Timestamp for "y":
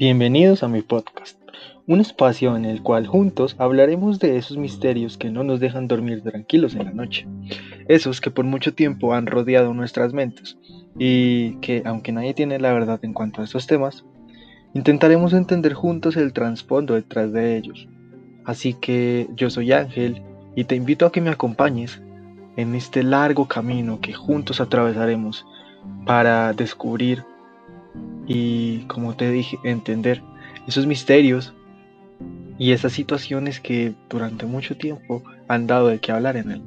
10.98-11.56, 20.56-20.64, 28.32-28.84, 32.60-32.70